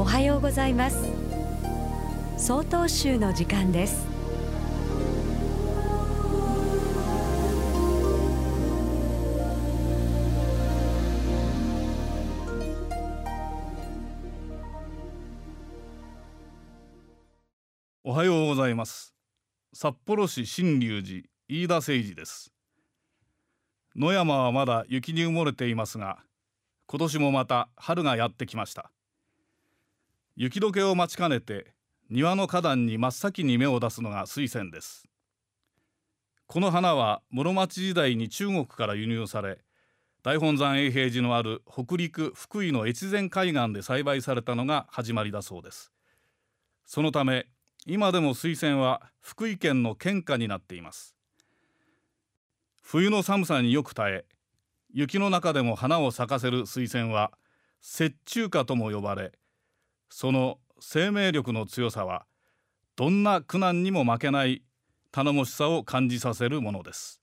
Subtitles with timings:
[0.00, 0.96] おはようございます。
[2.38, 4.06] 総統集の時間です。
[18.02, 19.14] おはようございます。
[19.74, 22.54] 札幌市新隆寺飯田誠二です。
[23.94, 26.20] 野山はまだ雪に埋もれていますが
[26.86, 28.90] 今年もまた春がやってきました。
[30.42, 31.66] 雪解けを待ちかねて
[32.08, 35.04] 庭の花壇に真っ先に芽を出すのが水仙です。
[36.46, 39.58] この花は室町時代に中国から輸入され
[40.22, 45.92] 大本山永平寺のある北陸福井の越前海岸で栽培されたのが始まりだそうです。
[46.86, 47.44] そのため
[47.84, 51.14] 今でも水仙は福井県の県花になっています。
[52.82, 54.24] 冬の寒さによく耐え
[54.90, 57.30] 雪の中でも花を咲かせる水仙は
[57.82, 59.32] 雪中花とも呼ばれ
[60.10, 62.26] その生命力の強さは
[62.96, 64.62] どんな苦難にも負けない
[65.12, 67.20] 頼もしさを感じさせるものです。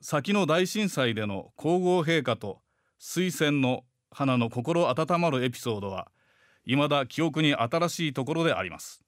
[0.00, 2.60] 先の大震災での皇后陛下と
[2.98, 6.10] 水仙の花の心温まるエピソードは
[6.64, 9.02] 未だ記憶に新しいところであります。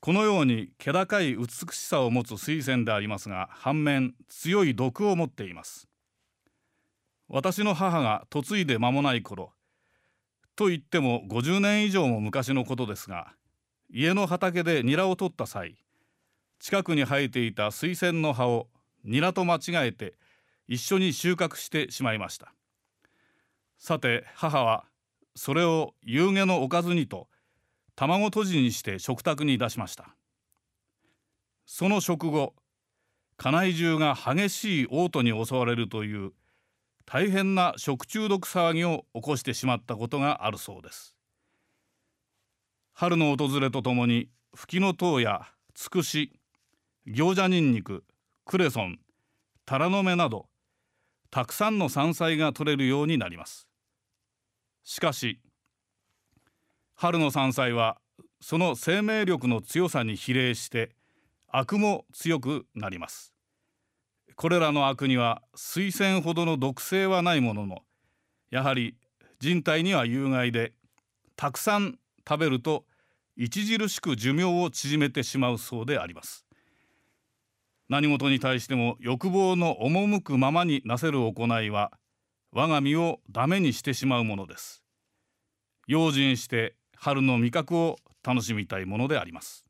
[0.00, 5.88] このように気高い美しさを持つ水仙でありますが反面強い毒を持っています。
[7.28, 9.52] 私の母が嫁いで間もない頃
[10.62, 13.32] と言っても50年以上も昔のことですが
[13.90, 15.74] 家の畑でニラを取った際
[16.60, 18.68] 近くに生えていた水仙の葉を
[19.02, 20.14] ニラと間違えて
[20.68, 22.54] 一緒に収穫してしまいました。
[23.76, 24.84] さて母は
[25.34, 27.26] それを夕げのおかずにと
[27.96, 30.14] 卵とじにして食卓に出しました。
[31.66, 32.54] その食後
[33.36, 36.30] 家内中が激しい嘔吐に襲われるという
[37.12, 41.14] 大変な食中毒騒ぎを起こしてしまったことがあるそうです。
[42.94, 45.42] 春の訪れとともに吹きの塔や
[45.74, 46.32] つくし
[47.04, 48.04] 行者にんにく
[48.46, 48.98] クレソン
[49.66, 50.46] タラの芽など
[51.30, 53.68] たくさんの山菜が取れるようになります。
[54.82, 55.38] しかし
[56.94, 57.98] 春の山菜は
[58.40, 60.96] その生命力の強さに比例して
[61.48, 63.34] 悪も強くなります。
[64.42, 67.82] これらの悪には水仙ほどの毒性はないものの
[68.50, 68.96] やはり
[69.38, 70.72] 人体には有害で
[71.36, 71.96] たくさん
[72.28, 72.84] 食べると
[73.40, 76.44] 著しく寿命を縮めてしまうそうであります。
[77.88, 81.92] 何事に対しても欲望の赴くままになせる行いは
[82.50, 84.82] 我が身をダメにしてしまうものです。
[85.86, 89.64] 用心して春の味覚を楽しみたいものであります。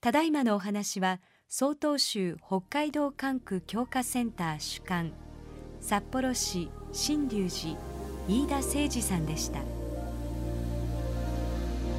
[0.00, 1.20] ただいまのお話は
[1.52, 5.12] 曹洞州北海道管区強化センター主幹
[5.80, 7.76] 札幌市新隆寺
[8.28, 9.58] 飯田誠二さんでした。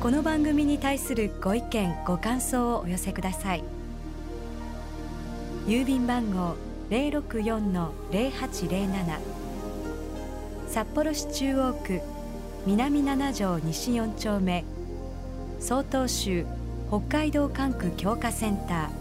[0.01, 3.63] この番組に対するご意見ご感想をお寄せください。
[5.67, 6.56] 郵便番号
[6.90, 9.19] 064-0807
[10.69, 12.00] 札幌市中央区
[12.66, 14.63] 南七条西四丁目
[15.59, 16.45] 曹洞州
[16.88, 19.00] 北海道管区強化センター。